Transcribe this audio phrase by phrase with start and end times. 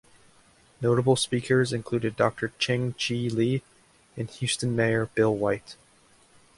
[0.81, 3.61] Notable speakers included Doctor Cheng Chi Lee
[4.17, 5.75] and Houston Mayor Bill White.